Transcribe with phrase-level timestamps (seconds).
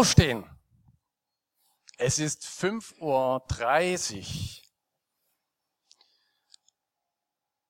[0.00, 0.48] Aufstehen.
[1.98, 4.62] Es ist 5.30 Uhr.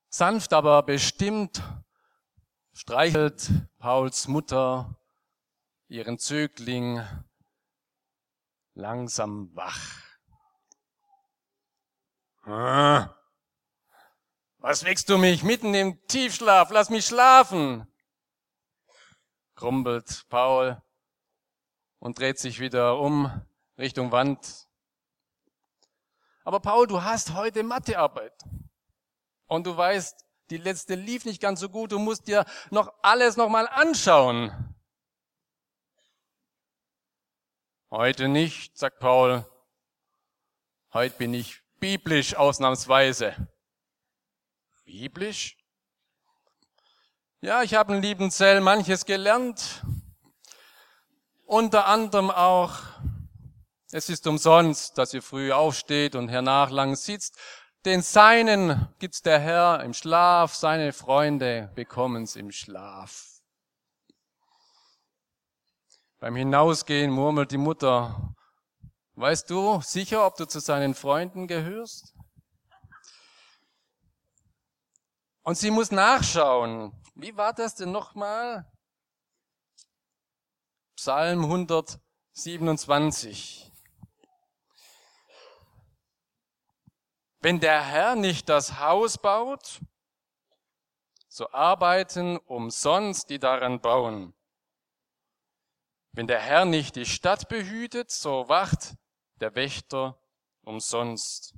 [0.07, 1.61] Sanft, aber bestimmt
[2.71, 4.97] streichelt Pauls Mutter
[5.89, 7.05] ihren Zögling
[8.75, 10.01] langsam wach.
[12.43, 13.13] Ah.
[14.59, 16.69] Was wächst du mich mitten im Tiefschlaf?
[16.71, 17.91] Lass mich schlafen
[19.61, 20.81] grumbelt Paul
[22.01, 23.31] und dreht sich wieder um
[23.77, 24.67] Richtung Wand.
[26.43, 28.33] Aber Paul, du hast heute Mathearbeit.
[29.45, 31.91] Und du weißt, die letzte lief nicht ganz so gut.
[31.91, 34.75] Du musst dir noch alles nochmal anschauen.
[37.91, 39.45] Heute nicht, sagt Paul.
[40.93, 43.47] Heute bin ich biblisch ausnahmsweise.
[44.85, 45.55] Biblisch?
[47.41, 49.83] Ja, ich habe in Liebenzell manches gelernt.
[51.51, 52.75] Unter anderem auch,
[53.91, 57.37] es ist umsonst, dass ihr früh aufsteht und hernach lang sitzt.
[57.83, 63.41] Den Seinen gibt's der Herr im Schlaf, seine Freunde bekommen's im Schlaf.
[66.19, 68.33] Beim Hinausgehen murmelt die Mutter,
[69.15, 72.15] weißt du sicher, ob du zu seinen Freunden gehörst?
[75.41, 78.71] Und sie muss nachschauen, wie war das denn nochmal?
[81.03, 83.71] Psalm 127.
[87.39, 89.79] Wenn der Herr nicht das Haus baut,
[91.27, 94.35] so arbeiten umsonst die daran bauen.
[96.11, 98.93] Wenn der Herr nicht die Stadt behütet, so wacht
[99.37, 100.21] der Wächter
[100.61, 101.55] umsonst.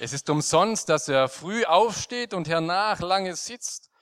[0.00, 3.92] Es ist umsonst, dass er früh aufsteht und hernach lange sitzt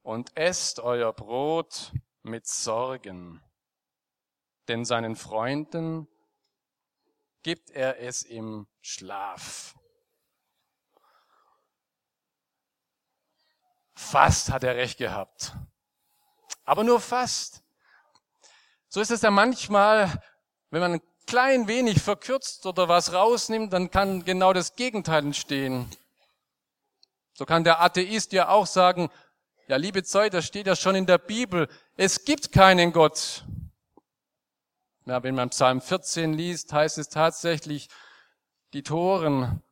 [0.00, 1.92] und esst euer Brot
[2.22, 3.42] mit Sorgen.
[4.68, 6.08] Denn seinen Freunden
[7.42, 9.74] gibt er es im Schlaf.
[13.94, 15.54] Fast hat er recht gehabt.
[16.64, 17.62] Aber nur fast.
[18.88, 20.22] So ist es ja manchmal,
[20.70, 25.90] wenn man klein wenig verkürzt oder was rausnimmt, dann kann genau das Gegenteil entstehen.
[27.32, 29.10] So kann der Atheist ja auch sagen,
[29.72, 31.66] ja, liebe Zeit, das steht ja schon in der Bibel,
[31.96, 33.42] es gibt keinen Gott.
[35.06, 37.88] Ja, wenn man Psalm 14 liest, heißt es tatsächlich,
[38.74, 39.62] die Toren,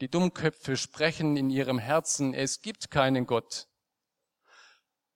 [0.00, 3.66] die Dummköpfe sprechen in ihrem Herzen, es gibt keinen Gott.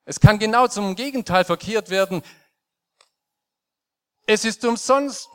[0.07, 2.21] Es kann genau zum Gegenteil verkehrt werden.
[4.27, 5.29] Es ist umsonst,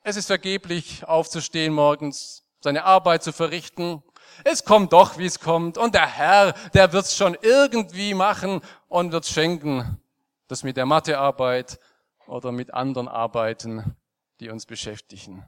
[0.00, 4.02] es ist vergeblich aufzustehen morgens, seine Arbeit zu verrichten.
[4.44, 5.78] Es kommt doch, wie es kommt.
[5.78, 10.00] Und der Herr, der wird's schon irgendwie machen und wird's schenken.
[10.48, 11.78] Das mit der Mathearbeit
[12.26, 13.96] oder mit anderen Arbeiten,
[14.40, 15.44] die uns beschäftigen.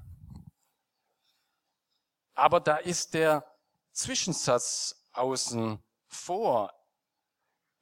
[2.34, 3.44] Aber da ist der
[3.93, 6.72] Zwischensatz außen vor.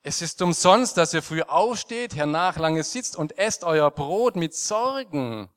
[0.02, 4.54] Es ist umsonst, dass ihr früh aufsteht, hernach lange sitzt und esst euer Brot mit
[4.54, 5.50] Sorgen.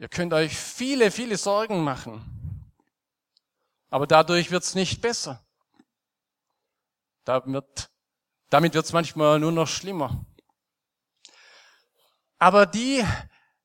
[0.00, 2.24] Ihr könnt euch viele, viele Sorgen machen.
[3.90, 5.44] Aber dadurch wird's nicht besser.
[7.24, 7.90] Damit
[8.50, 10.24] damit wird's manchmal nur noch schlimmer.
[12.38, 13.04] Aber die,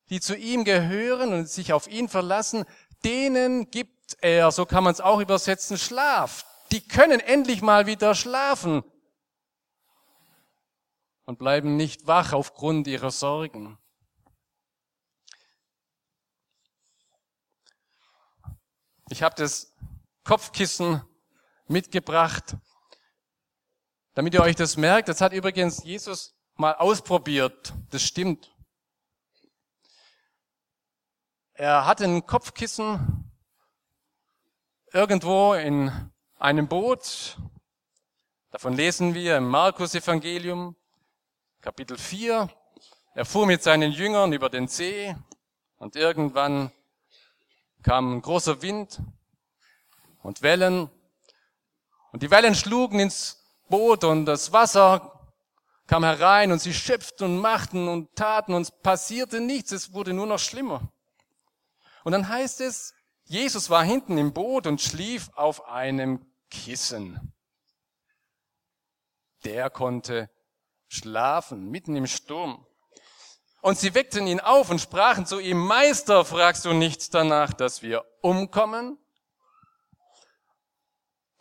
[0.10, 2.66] die zu ihm gehören und sich auf ihn verlassen,
[3.04, 6.46] denen gibt er, so kann man es auch übersetzen, Schlaf.
[6.72, 8.84] Die können endlich mal wieder schlafen
[11.26, 13.80] und bleiben nicht wach aufgrund ihrer Sorgen.
[19.10, 19.76] Ich habe das
[20.24, 21.02] Kopfkissen
[21.68, 22.56] mitgebracht,
[24.16, 25.10] damit ihr euch das merkt.
[25.10, 27.74] Das hat übrigens Jesus mal ausprobiert.
[27.92, 28.52] Das stimmt.
[31.54, 33.32] Er hatte ein Kopfkissen
[34.92, 37.38] irgendwo in einem Boot.
[38.50, 40.76] Davon lesen wir im Markus Evangelium,
[41.62, 42.50] Kapitel 4.
[43.14, 45.16] Er fuhr mit seinen Jüngern über den See
[45.78, 46.72] und irgendwann
[47.86, 49.00] kam ein großer Wind
[50.24, 50.90] und Wellen
[52.12, 55.12] Und die Wellen schlugen ins Boot und das Wasser
[55.86, 60.14] kam herein und sie schöpften und machten und taten und es passierte nichts, es wurde
[60.14, 60.92] nur noch schlimmer.
[62.04, 62.96] Und dann heißt es,
[63.26, 67.34] Jesus war hinten im Boot und schlief auf einem Kissen.
[69.44, 70.32] Der konnte
[70.88, 72.66] schlafen mitten im Sturm.
[73.66, 77.82] Und sie weckten ihn auf und sprachen zu ihm, Meister, fragst du nichts danach, dass
[77.82, 79.00] wir umkommen?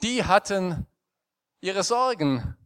[0.03, 0.87] Die hatten
[1.61, 2.57] ihre Sorgen.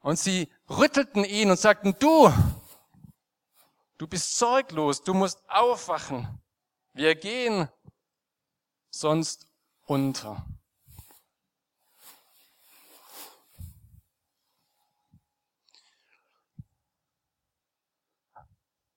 [0.00, 2.32] Und sie rüttelten ihn und sagten, du,
[3.96, 6.42] du bist sorglos, du musst aufwachen.
[6.94, 7.68] Wir gehen
[8.90, 9.46] sonst
[9.84, 10.44] unter.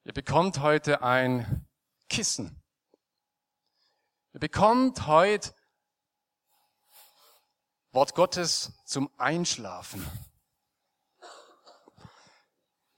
[0.07, 1.67] Ihr bekommt heute ein
[2.07, 2.63] Kissen.
[4.31, 5.53] Ihr bekommt heute
[7.91, 10.09] Wort Gottes zum Einschlafen.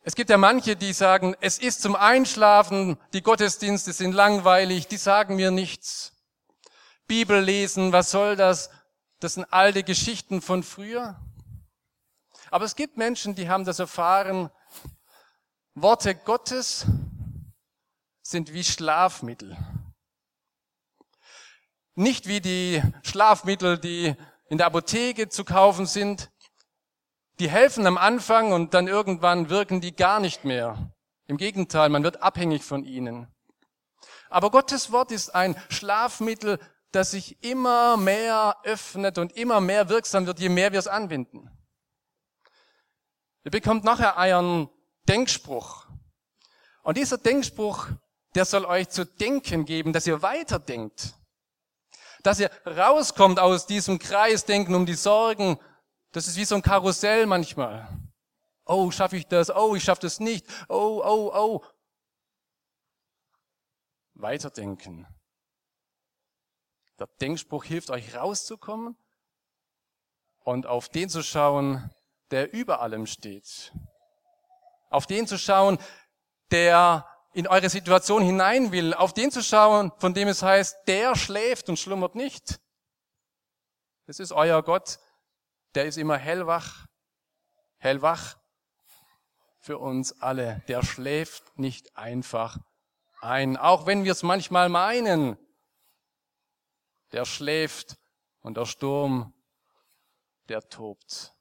[0.02, 4.98] Es gibt ja manche, die sagen, es ist zum Einschlafen, die Gottesdienste sind langweilig, die
[4.98, 6.14] sagen mir nichts.
[7.08, 8.70] Bibel lesen, was soll das?
[9.20, 11.20] Das sind alte Geschichten von früher.
[12.52, 14.52] Aber es gibt Menschen, die haben das erfahren,
[15.82, 16.86] Worte Gottes
[18.22, 19.58] sind wie Schlafmittel.
[21.96, 24.16] Nicht wie die Schlafmittel, die
[24.50, 26.32] in der Apotheke zu kaufen sind.
[27.40, 30.92] Die helfen am Anfang und dann irgendwann wirken die gar nicht mehr.
[31.28, 33.28] Im Gegenteil, man wird abhängig von ihnen.
[34.30, 36.60] Aber Gottes Wort ist ein Schlafmittel,
[36.92, 41.50] das sich immer mehr öffnet und immer mehr wirksam wird, je mehr wir es anwenden.
[43.44, 44.70] Ihr bekommt nachher einen
[45.10, 45.88] Denkspruch.
[46.84, 47.88] Und dieser Denkspruch,
[48.36, 51.16] der soll euch zu denken geben, dass ihr weiterdenkt.
[52.22, 55.60] Dass ihr rauskommt aus diesem Kreisdenken um die Sorgen.
[56.12, 57.90] Das ist wie so ein Karussell manchmal.
[58.66, 59.50] Oh, schaffe ich das?
[59.50, 60.46] Oh, ich schaffe das nicht.
[60.70, 61.66] Oh, oh, oh.
[64.14, 65.08] Weiterdenken.
[67.00, 68.96] Der Denkspruch hilft euch rauszukommen
[70.44, 71.90] und auf den zu schauen,
[72.30, 73.74] der über allem steht.
[74.90, 75.78] Auf den zu schauen,
[76.52, 81.16] der in eure Situation hinein will, auf den zu schauen, von dem es heißt, der
[81.16, 82.60] schläft und schlummert nicht.
[84.08, 85.00] Das ist euer Gott,
[85.76, 86.88] der ist immer hellwach,
[87.78, 88.38] hellwach
[89.60, 90.64] für uns alle.
[90.68, 92.58] Der schläft nicht einfach
[93.22, 95.38] ein, auch wenn wir es manchmal meinen.
[97.12, 97.98] Der schläft
[98.42, 99.34] und der Sturm,
[100.48, 101.34] der tobt.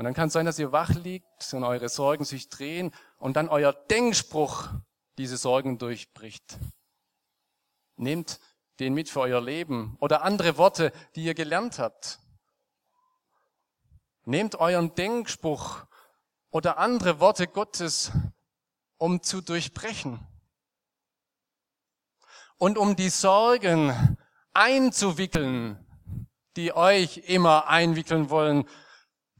[0.00, 3.36] Und dann kann es sein, dass ihr wach liegt und eure Sorgen sich drehen und
[3.36, 4.70] dann euer Denkspruch
[5.18, 6.58] diese Sorgen durchbricht.
[7.96, 8.40] Nehmt
[8.78, 12.18] den mit für euer Leben oder andere Worte, die ihr gelernt habt.
[14.24, 15.84] Nehmt euren Denkspruch
[16.48, 18.10] oder andere Worte Gottes,
[18.96, 20.18] um zu durchbrechen.
[22.56, 24.16] Und um die Sorgen
[24.54, 25.86] einzuwickeln,
[26.56, 28.66] die euch immer einwickeln wollen,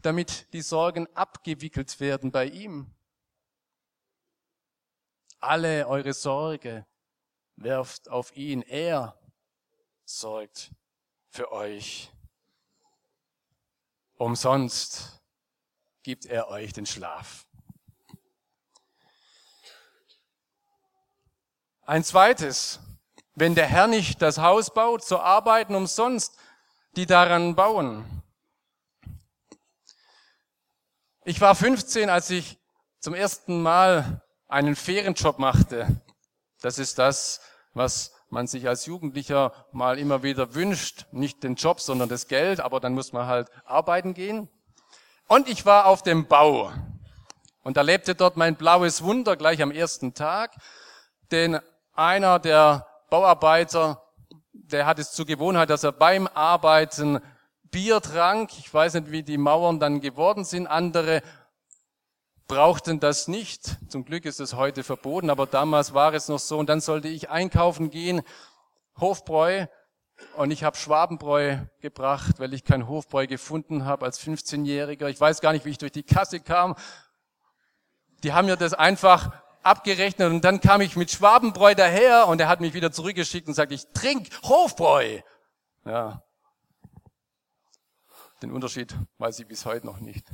[0.02, 2.94] damit die Sorgen abgewickelt werden bei ihm.
[5.38, 6.86] Alle eure Sorge
[7.56, 8.62] werft auf ihn.
[8.62, 9.18] Er
[10.04, 10.72] sorgt
[11.28, 12.12] für euch.
[14.14, 15.22] Umsonst
[16.02, 17.46] gibt er euch den Schlaf.
[21.86, 22.80] Ein zweites,
[23.34, 26.38] wenn der Herr nicht das Haus baut, so arbeiten umsonst
[26.96, 28.19] die daran bauen.
[31.24, 32.58] Ich war 15, als ich
[32.98, 36.00] zum ersten Mal einen Ferienjob machte.
[36.62, 37.42] Das ist das,
[37.74, 41.04] was man sich als Jugendlicher mal immer wieder wünscht.
[41.12, 44.48] Nicht den Job, sondern das Geld, aber dann muss man halt arbeiten gehen.
[45.28, 46.72] Und ich war auf dem Bau.
[47.62, 50.52] Und da lebte dort mein blaues Wunder gleich am ersten Tag.
[51.30, 51.60] Denn
[51.92, 54.02] einer der Bauarbeiter,
[54.52, 57.20] der hat es zur Gewohnheit, dass er beim Arbeiten
[57.70, 58.50] Bier trank.
[58.58, 60.66] Ich weiß nicht, wie die Mauern dann geworden sind.
[60.66, 61.22] Andere
[62.46, 63.76] brauchten das nicht.
[63.88, 66.58] Zum Glück ist es heute verboten, aber damals war es noch so.
[66.58, 68.22] Und dann sollte ich einkaufen gehen,
[68.98, 69.66] Hofbräu,
[70.36, 75.08] und ich habe Schwabenbräu gebracht, weil ich kein Hofbräu gefunden habe als 15-Jähriger.
[75.08, 76.74] Ich weiß gar nicht, wie ich durch die Kasse kam.
[78.22, 82.48] Die haben mir das einfach abgerechnet und dann kam ich mit Schwabenbräu daher und er
[82.48, 85.20] hat mich wieder zurückgeschickt und sagt, ich trink Hofbräu.
[85.84, 86.22] Ja,
[88.42, 90.26] den Unterschied weiß ich bis heute noch nicht.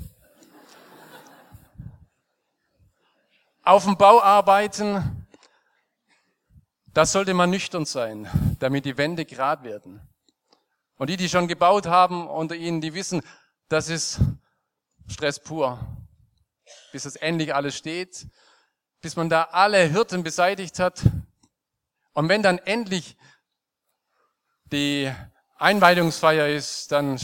[3.62, 5.26] Auf dem Bau arbeiten,
[6.94, 10.00] das sollte man nüchtern sein, damit die Wände gerad werden.
[10.98, 13.22] Und die, die schon gebaut haben unter ihnen, die wissen,
[13.68, 14.20] das ist
[15.08, 15.78] Stress pur.
[16.92, 18.28] Bis es endlich alles steht,
[19.00, 21.02] bis man da alle Hürden beseitigt hat.
[22.12, 23.16] Und wenn dann endlich
[24.72, 25.12] die
[25.58, 27.18] Einweihungsfeier ist, dann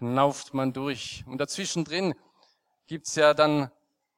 [0.00, 1.24] schnauft man durch.
[1.26, 2.14] Und dazwischen drin
[2.86, 3.70] gibt's ja dann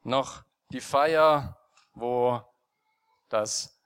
[0.05, 1.59] noch die Feier,
[1.93, 2.41] wo
[3.29, 3.77] das,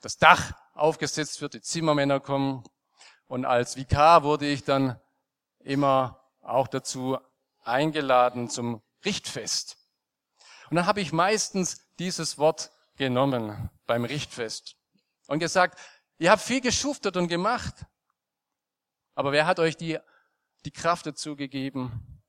[0.00, 2.62] das Dach aufgesetzt wird, die Zimmermänner kommen.
[3.26, 5.00] Und als Vikar wurde ich dann
[5.58, 7.18] immer auch dazu
[7.64, 9.76] eingeladen zum Richtfest.
[10.70, 14.76] Und dann habe ich meistens dieses Wort genommen beim Richtfest
[15.26, 15.76] und gesagt,
[16.18, 17.74] ihr habt viel geschuftet und gemacht,
[19.16, 19.98] aber wer hat euch die,
[20.64, 22.22] die Kraft dazu gegeben?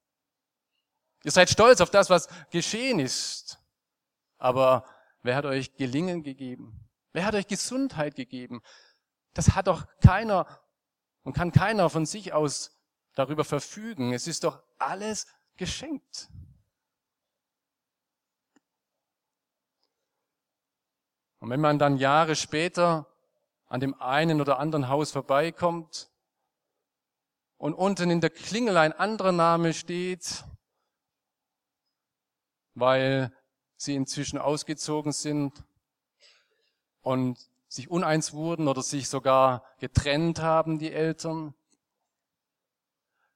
[1.24, 3.60] Ihr seid stolz auf das, was geschehen ist,
[4.38, 4.86] aber
[5.22, 6.90] wer hat euch Gelingen gegeben?
[7.12, 8.62] Wer hat euch Gesundheit gegeben?
[9.34, 10.46] Das hat doch keiner
[11.24, 12.80] und kann keiner von sich aus
[13.16, 14.14] darüber verfügen.
[14.14, 16.30] Es ist doch alles geschenkt.
[21.40, 23.08] Und wenn man dann Jahre später
[23.68, 26.09] an dem einen oder anderen Haus vorbeikommt
[27.60, 30.46] und unten in der Klingel ein anderer Name steht,
[32.74, 33.32] weil
[33.75, 35.63] sie inzwischen ausgezogen sind
[37.01, 37.38] und
[37.68, 41.54] sich uneins wurden oder sich sogar getrennt haben, die Eltern,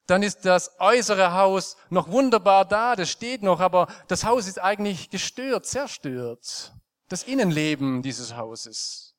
[0.07, 4.59] dann ist das äußere Haus noch wunderbar da, das steht noch, aber das Haus ist
[4.59, 6.73] eigentlich gestört, zerstört
[7.09, 9.15] das Innenleben dieses Hauses.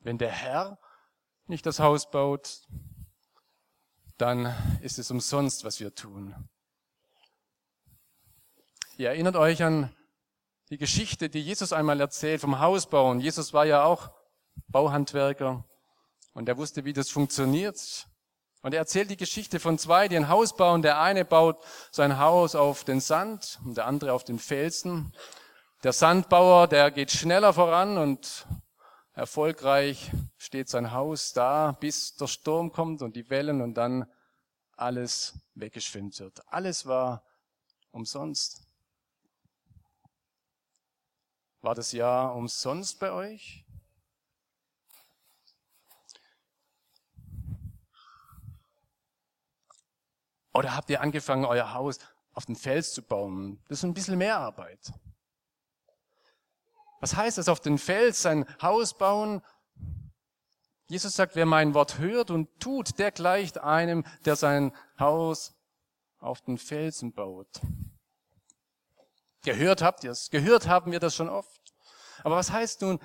[0.00, 0.78] Wenn der Herr
[1.50, 2.62] nicht das Haus baut,
[4.16, 6.34] dann ist es umsonst, was wir tun.
[8.96, 9.94] Ihr erinnert euch an
[10.70, 13.18] die Geschichte, die Jesus einmal erzählt vom Hausbauen.
[13.18, 14.10] Jesus war ja auch
[14.68, 15.64] Bauhandwerker
[16.32, 18.06] und er wusste, wie das funktioniert.
[18.62, 20.82] Und er erzählt die Geschichte von zwei, die ein Haus bauen.
[20.82, 21.58] Der eine baut
[21.90, 25.12] sein Haus auf den Sand und der andere auf den Felsen.
[25.82, 28.46] Der Sandbauer, der geht schneller voran und
[29.14, 34.10] erfolgreich steht sein Haus da, bis der Sturm kommt und die Wellen und dann
[34.74, 36.42] alles weggeschwemmt wird.
[36.50, 37.22] Alles war
[37.90, 38.66] umsonst.
[41.60, 43.66] War das Jahr umsonst bei euch?
[50.54, 51.98] Oder habt ihr angefangen, euer Haus
[52.32, 53.62] auf den Fels zu bauen?
[53.68, 54.90] Das ist ein bisschen mehr Arbeit.
[57.00, 59.42] Was heißt das, auf den Fels sein Haus bauen?
[60.90, 65.54] Jesus sagt, wer mein Wort hört und tut, der gleicht einem, der sein Haus
[66.18, 67.60] auf den Felsen baut.
[69.42, 71.72] Gehört habt ihr es, gehört haben wir das schon oft.
[72.24, 72.98] Aber was heißt nun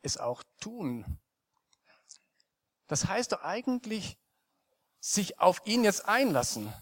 [0.00, 1.18] es auch tun?
[2.86, 4.16] Das heißt doch eigentlich
[4.98, 6.72] sich auf ihn jetzt einlassen.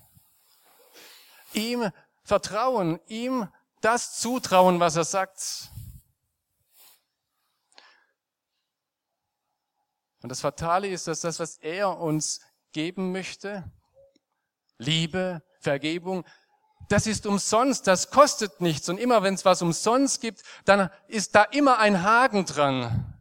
[1.55, 1.91] Ihm
[2.23, 3.49] vertrauen, ihm
[3.81, 5.73] das zutrauen, was er sagt.
[10.25, 12.41] Und das Fatale ist, dass das, was er uns
[12.73, 13.63] geben möchte,
[14.79, 16.25] Liebe, Vergebung,
[16.89, 18.89] das ist umsonst, das kostet nichts.
[18.89, 23.15] Und immer wenn es was umsonst gibt, dann ist da immer ein Haken dran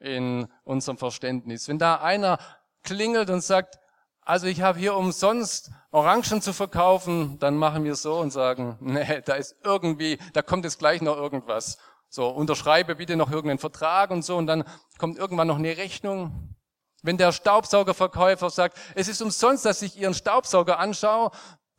[0.00, 1.68] in unserem Verständnis.
[1.68, 2.38] Wenn da einer
[2.82, 3.78] klingelt und sagt,
[4.20, 9.22] also ich habe hier umsonst Orangen zu verkaufen, dann machen wir so und sagen, nee,
[9.24, 11.78] da ist irgendwie, da kommt jetzt gleich noch irgendwas.
[12.14, 14.62] So, unterschreibe bitte noch irgendeinen Vertrag und so und dann
[14.98, 16.54] kommt irgendwann noch eine Rechnung.
[17.02, 21.32] Wenn der Staubsaugerverkäufer sagt, es ist umsonst, dass ich Ihren Staubsauger anschaue,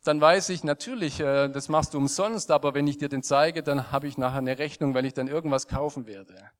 [0.04, 3.62] dann weiß ich natürlich, äh, das machst du umsonst, aber wenn ich dir den zeige,
[3.62, 6.50] dann habe ich nachher eine Rechnung, weil ich dann irgendwas kaufen werde.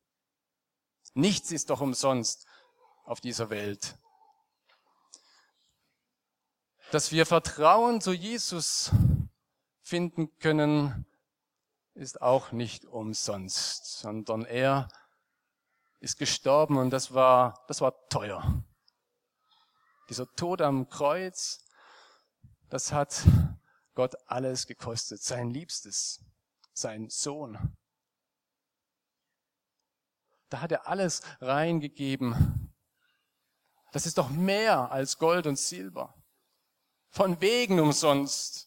[1.12, 2.46] Nichts ist doch umsonst
[3.04, 3.98] auf dieser Welt
[6.92, 8.92] dass wir Vertrauen zu Jesus
[9.82, 11.04] finden können,
[11.96, 14.88] ist auch nicht umsonst, sondern er
[16.00, 18.62] ist gestorben und das war, das war teuer.
[20.08, 21.64] Dieser Tod am Kreuz,
[22.68, 23.24] das hat
[23.94, 26.22] Gott alles gekostet, sein Liebstes,
[26.72, 27.76] sein Sohn.
[30.50, 32.74] Da hat er alles reingegeben.
[33.92, 36.14] Das ist doch mehr als Gold und Silber.
[37.08, 38.65] Von wegen umsonst.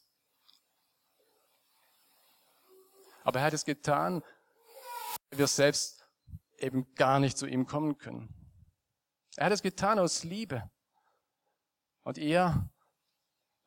[3.29, 4.23] Aber er hat es getan,
[5.29, 6.03] weil wir selbst
[6.57, 8.33] eben gar nicht zu ihm kommen können.
[9.35, 10.67] Er hat es getan aus Liebe.
[12.01, 12.67] Und ihr,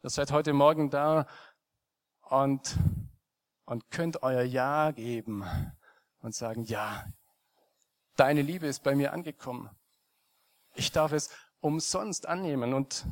[0.03, 1.29] ihr seid heute Morgen da
[2.23, 2.77] und,
[3.65, 5.45] und könnt euer Ja geben
[6.23, 7.07] und sagen, ja,
[8.17, 9.71] deine Liebe ist bei mir angekommen.
[10.75, 13.07] Ich darf es umsonst annehmen und,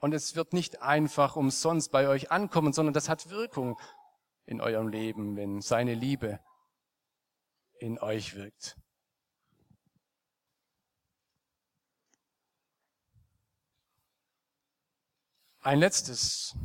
[0.00, 3.80] und es wird nicht einfach umsonst bei euch ankommen, sondern das hat Wirkung
[4.46, 6.40] in eurem Leben, wenn seine Liebe
[7.78, 8.76] in euch wirkt.
[15.60, 16.56] Ein letztes.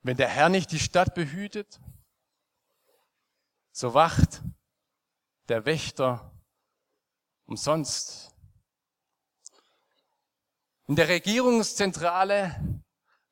[0.00, 1.80] Wenn der Herr nicht die Stadt behütet,
[3.70, 4.42] so wacht
[5.48, 6.32] der Wächter
[7.46, 8.31] umsonst.
[10.92, 12.82] In der Regierungszentrale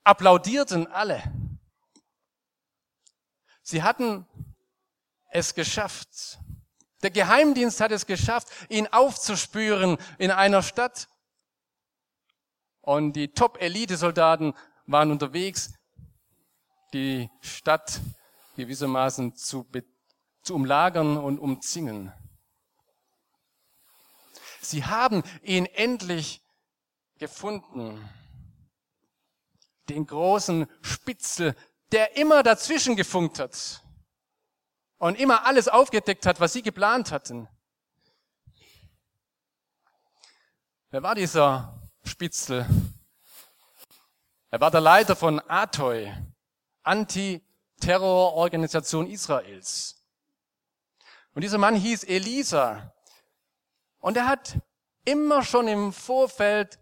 [0.03, 1.23] applaudierten alle.
[3.61, 4.27] Sie hatten
[5.29, 6.39] es geschafft.
[7.03, 11.11] Der Geheimdienst hat es geschafft, ihn aufzuspüren in einer Stadt.
[12.81, 14.55] Und die Top-Elite-Soldaten
[14.87, 15.75] waren unterwegs,
[16.95, 18.01] die Stadt
[18.57, 19.71] gewissermaßen zu,
[20.43, 22.11] zu umlagern und umzingeln.
[24.63, 26.43] Sie haben ihn endlich
[27.21, 28.11] gefunden.
[29.89, 31.55] Den großen Spitzel,
[31.93, 33.85] der immer dazwischen gefunkt hat
[34.99, 37.47] und immer alles aufgedeckt hat, was sie geplant hatten.
[40.91, 42.67] Wer war dieser Spitzel?
[44.51, 46.13] Er war der Leiter von Atoi,
[46.83, 50.03] Anti-Terror-Organisation Israels.
[51.35, 52.95] Und dieser Mann hieß Elisa.
[54.01, 54.59] Und er hat
[55.05, 56.81] immer schon im Vorfeld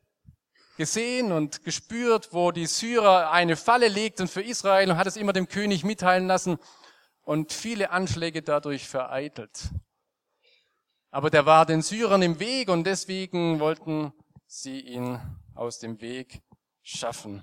[0.79, 5.33] gesehen und gespürt, wo die Syrer eine Falle legten für Israel und hat es immer
[5.33, 6.59] dem König mitteilen lassen
[7.23, 9.71] und viele Anschläge dadurch vereitelt.
[11.11, 14.13] Aber der war den Syrern im Weg und deswegen wollten
[14.47, 15.21] sie ihn
[15.57, 16.43] aus dem Weg
[16.83, 17.43] schaffen.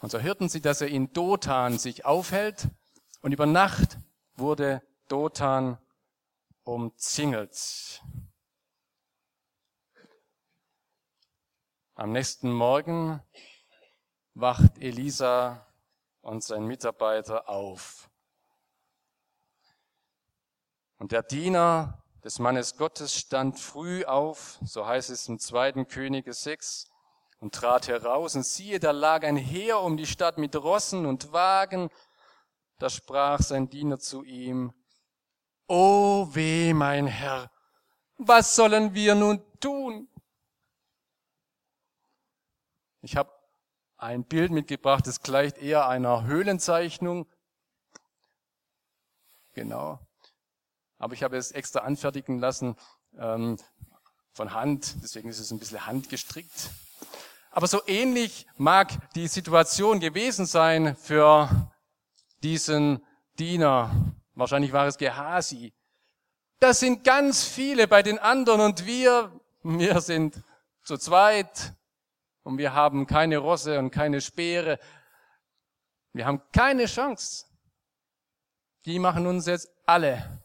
[0.00, 2.68] Und so hörten sie, dass er in Dothan sich aufhält
[3.20, 3.98] und über Nacht
[4.36, 5.76] wurde Dothan
[6.62, 8.00] umzingelt.
[12.00, 13.20] Am nächsten Morgen
[14.32, 15.66] wacht Elisa
[16.22, 18.08] und sein Mitarbeiter auf.
[20.96, 26.32] Und der Diener des Mannes Gottes stand früh auf, so heißt es im zweiten Könige
[26.32, 26.90] 6,
[27.38, 31.34] und trat heraus, und siehe, da lag ein Heer um die Stadt mit Rossen und
[31.34, 31.90] Wagen.
[32.78, 34.72] Da sprach sein Diener zu ihm,
[35.68, 37.50] O weh, mein Herr,
[38.16, 40.08] was sollen wir nun tun?
[43.02, 43.30] Ich habe
[43.96, 47.26] ein Bild mitgebracht, das gleicht eher einer Höhlenzeichnung.
[49.54, 50.00] Genau
[51.00, 52.76] aber ich habe es extra anfertigen lassen
[53.18, 53.56] ähm,
[54.32, 56.70] von Hand, deswegen ist es ein bisschen handgestrickt.
[57.50, 61.48] Aber so ähnlich mag die Situation gewesen sein für
[62.42, 63.04] diesen
[63.38, 63.90] Diener.
[64.34, 65.72] Wahrscheinlich war es Gehasi.
[66.60, 69.32] Das sind ganz viele bei den anderen und wir,
[69.62, 70.42] wir sind
[70.84, 71.72] zu zweit
[72.50, 74.78] und wir haben keine Rosse und keine Speere.
[76.12, 77.46] Wir haben keine Chance.
[78.84, 80.40] Die machen uns jetzt alle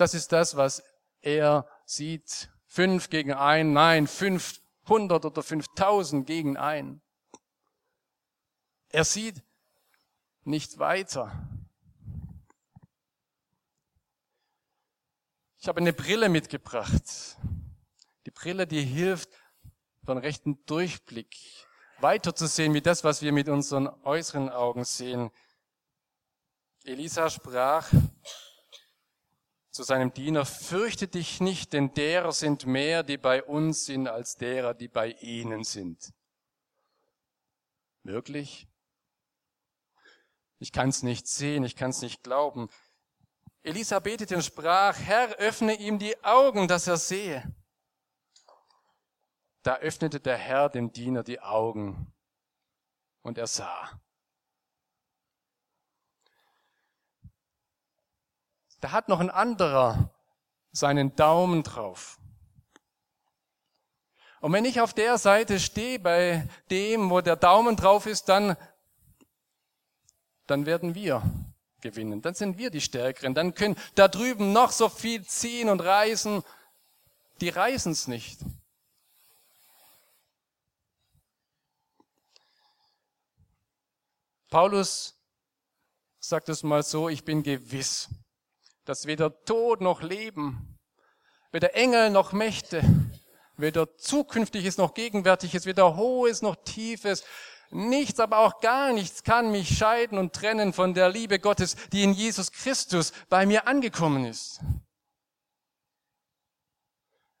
[0.00, 0.82] Das ist das, was
[1.20, 2.50] er sieht.
[2.64, 7.02] Fünf gegen ein, nein, fünfhundert oder fünftausend gegen ein.
[8.88, 9.42] Er sieht
[10.44, 11.46] nicht weiter.
[15.58, 17.36] Ich habe eine Brille mitgebracht.
[18.40, 19.28] Brille, die hilft,
[20.02, 21.36] von rechten Durchblick
[21.98, 25.30] weiter zu sehen, wie das, was wir mit unseren äußeren Augen sehen.
[26.84, 27.92] Elisa sprach,
[29.70, 34.36] zu seinem Diener, fürchte dich nicht, denn derer sind mehr, die bei uns sind, als
[34.36, 36.14] derer, die bei ihnen sind.
[38.04, 38.66] Wirklich?
[40.58, 42.70] Ich kann es nicht sehen, ich kann es nicht glauben.
[43.62, 47.54] Elisa betete und sprach, Herr, öffne ihm die Augen, dass er sehe.
[49.62, 52.12] Da öffnete der Herr dem Diener die Augen
[53.22, 53.90] und er sah.
[58.80, 60.10] Da hat noch ein anderer
[60.72, 62.18] seinen Daumen drauf.
[64.40, 68.56] Und wenn ich auf der Seite stehe, bei dem, wo der Daumen drauf ist, dann,
[70.46, 71.22] dann werden wir
[71.82, 72.22] gewinnen.
[72.22, 73.34] Dann sind wir die Stärkeren.
[73.34, 76.42] Dann können da drüben noch so viel ziehen und reisen.
[77.42, 78.40] Die reisen es nicht.
[84.50, 85.16] Paulus
[86.18, 88.08] sagt es mal so, ich bin gewiss,
[88.84, 90.76] dass weder Tod noch Leben,
[91.52, 92.82] weder Engel noch Mächte,
[93.56, 97.24] weder Zukünftiges noch Gegenwärtiges, weder Hohes noch Tiefes,
[97.72, 102.02] Nichts, aber auch gar nichts kann mich scheiden und trennen von der Liebe Gottes, die
[102.02, 104.60] in Jesus Christus bei mir angekommen ist.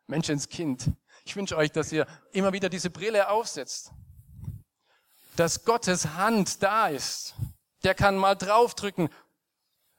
[0.06, 0.92] Menschenskind,
[1.24, 3.90] ich wünsche euch, dass ihr immer wieder diese Brille aufsetzt.
[5.40, 7.34] Dass Gottes Hand da ist.
[7.82, 9.08] Der kann mal draufdrücken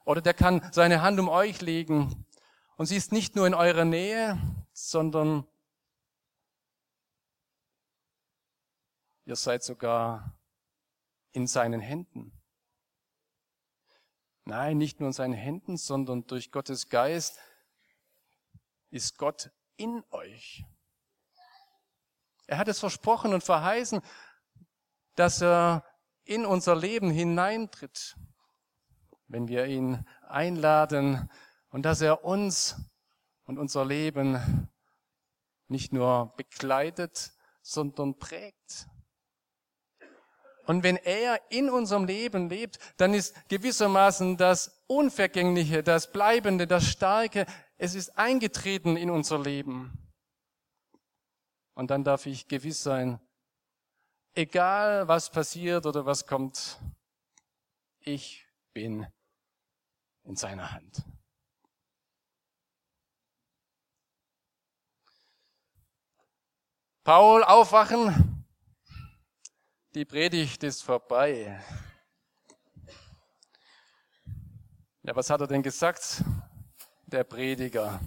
[0.05, 2.27] oder der kann seine Hand um euch legen.
[2.77, 4.39] Und sie ist nicht nur in eurer Nähe,
[4.71, 5.47] sondern
[9.25, 10.39] ihr seid sogar
[11.31, 12.39] in seinen Händen.
[14.45, 17.39] Nein, nicht nur in seinen Händen, sondern durch Gottes Geist
[18.91, 20.63] ist Gott in euch.
[22.45, 24.03] Er hat es versprochen und verheißen,
[25.21, 25.85] dass er
[26.23, 28.17] in unser Leben hineintritt,
[29.27, 31.29] wenn wir ihn einladen
[31.69, 32.75] und dass er uns
[33.43, 34.67] und unser Leben
[35.67, 38.87] nicht nur begleitet, sondern prägt.
[40.65, 46.87] Und wenn er in unserem Leben lebt, dann ist gewissermaßen das Unvergängliche, das Bleibende, das
[46.87, 47.45] Starke,
[47.77, 50.11] es ist eingetreten in unser Leben.
[51.75, 53.19] Und dann darf ich gewiss sein,
[54.33, 56.79] egal was passiert oder was kommt,
[57.99, 59.05] ich bin
[60.23, 61.03] in seiner Hand.
[67.03, 68.45] Paul, aufwachen.
[69.95, 71.61] Die Predigt ist vorbei.
[75.03, 76.23] Ja, was hat er denn gesagt?
[77.07, 77.99] Der Prediger.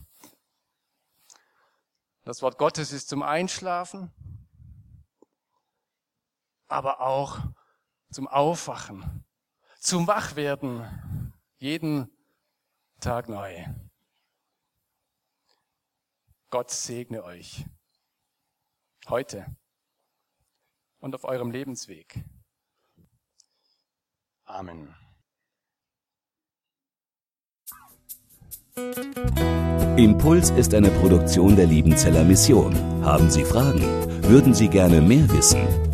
[2.22, 4.12] Das Wort Gottes ist zum Einschlafen,
[6.68, 7.40] aber auch
[8.10, 9.24] zum Aufwachen,
[9.78, 12.10] zum Wachwerden, jeden
[13.00, 13.64] Tag neu.
[16.50, 17.64] Gott segne euch
[19.08, 19.46] heute
[21.00, 22.24] und auf eurem Lebensweg.
[24.44, 24.94] Amen.
[29.96, 32.74] Impuls ist eine Produktion der Liebenzeller Mission.
[33.04, 33.82] Haben Sie Fragen?
[34.24, 35.93] Würden Sie gerne mehr wissen?